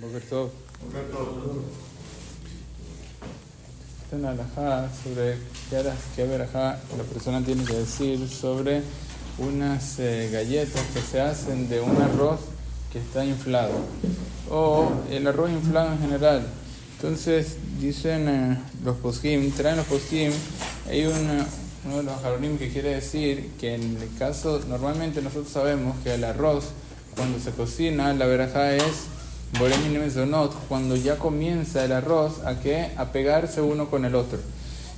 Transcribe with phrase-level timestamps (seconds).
[0.00, 0.50] Boker Tov.
[4.02, 5.36] Esta es una alajá sobre
[6.16, 8.82] qué verajá la persona tiene que decir sobre
[9.38, 12.40] unas eh, galletas que se hacen de un arroz
[12.92, 13.72] que está inflado
[14.50, 16.46] o el arroz inflado en general.
[16.96, 20.32] Entonces dicen eh, los poskim, traen los poskim,
[20.88, 21.46] hay una-
[21.86, 26.14] uno de los jaronim que quiere decir que en el caso, normalmente nosotros sabemos que
[26.14, 26.66] el arroz
[27.16, 28.84] cuando se cocina, la verajá es
[29.58, 34.38] Boremine Mesonot, cuando ya comienza el arroz a que a pegarse uno con el otro.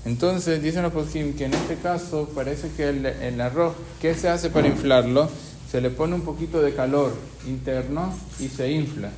[0.04, 4.28] Entonces dicen los poskim que en este caso parece que el, el arroz, ¿qué se
[4.28, 5.28] hace para inflarlo?
[5.70, 7.12] Se le pone un poquito de calor
[7.46, 9.10] interno y se infla.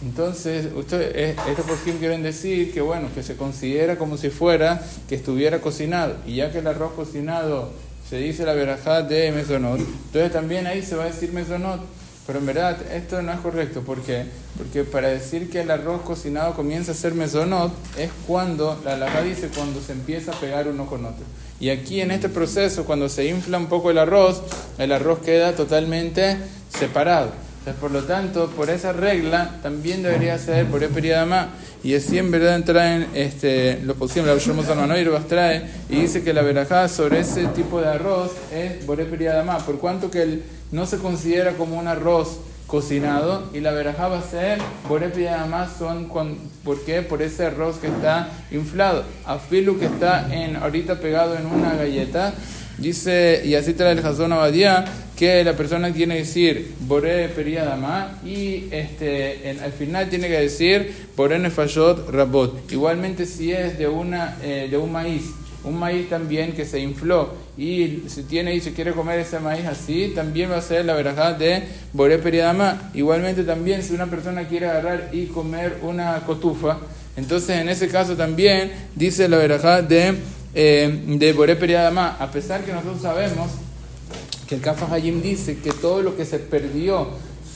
[0.00, 4.82] Entonces, usted, eh, estos poskim quieren decir que bueno, que se considera como si fuera
[5.08, 6.14] que estuviera cocinado.
[6.26, 7.70] Y ya que el arroz cocinado
[8.08, 11.80] se dice la verajá de mesonot, entonces también ahí se va a decir mesonot.
[12.28, 13.80] Pero en verdad esto no es correcto.
[13.80, 14.26] ¿Por qué?
[14.58, 19.22] Porque para decir que el arroz cocinado comienza a ser mesonot es cuando, la alajá
[19.22, 21.24] dice cuando se empieza a pegar uno con otro.
[21.58, 24.42] Y aquí en este proceso, cuando se infla un poco el arroz,
[24.76, 26.36] el arroz queda totalmente
[26.68, 27.30] separado.
[27.58, 31.50] Entonces, por lo tanto, por esa regla también debería ser por periodama.
[31.82, 36.32] Y así en verdad traen este, lo posible, la Shlomo Salmanoir trae y dice que
[36.32, 40.42] la verajá sobre ese tipo de arroz es el periodama, por cuanto que el,
[40.72, 45.68] no se considera como un arroz cocinado y la verajá va a ser el periodama
[45.68, 47.02] son con, ¿por qué?
[47.02, 49.04] Por ese arroz que está inflado.
[49.24, 52.34] Afilu que está en, ahorita pegado en una galleta.
[52.78, 54.84] Dice, y así trae el Hazón Abadía,
[55.16, 60.38] que la persona tiene que decir Boré Periadama y este, en- al final tiene que
[60.38, 62.70] decir Boré Nefayot Rabot.
[62.70, 65.24] Igualmente, si es de, una, eh, de un maíz,
[65.64, 69.66] un maíz también que se infló y se tiene y se quiere comer ese maíz
[69.66, 72.92] así, también va a ser la verajá de Boré Periadama.
[72.94, 76.78] Igualmente, también si una persona quiere agarrar y comer una cotufa,
[77.16, 80.14] entonces en ese caso también dice la verajá de
[80.54, 83.48] eh, de Boré Periadama, a pesar que nosotros sabemos
[84.48, 87.08] que el Kafa Hayim dice que todo lo que se perdió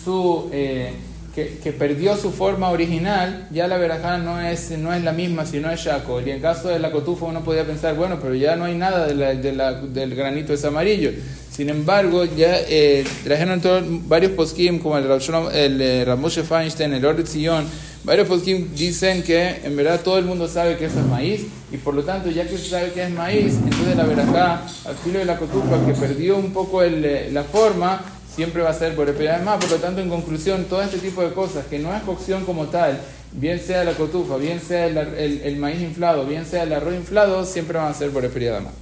[0.05, 0.93] su eh,
[1.34, 5.47] que, que perdió su forma original, ya la verajá no es, no es la misma,
[5.47, 6.21] sino es Shaco.
[6.21, 9.06] Y en caso de la cotufa uno podía pensar, bueno, pero ya no hay nada
[9.06, 11.11] de la- de la- del granito es amarillo.
[11.50, 16.43] Sin embargo, ya eh, trajeron todos- varios poskim, como el, Shalom- el eh, Rav Moshe
[16.43, 17.65] Feinstein, el Oret Zion,
[18.05, 21.77] varios poskim dicen que en verdad todo el mundo sabe que eso es maíz, y
[21.77, 25.19] por lo tanto, ya que se sabe que es maíz, entonces la verajá, al filo
[25.21, 28.03] de la cotufa, que perdió un poco el, eh, la forma,
[28.35, 29.09] siempre va a ser por
[29.43, 29.59] más.
[29.59, 32.67] Por lo tanto, en conclusión, todo este tipo de cosas que no es cocción como
[32.67, 32.99] tal,
[33.33, 37.45] bien sea la cotufa, bien sea el, el- maíz inflado, bien sea el arroz inflado,
[37.47, 38.25] siempre van a ser por
[38.61, 38.73] más.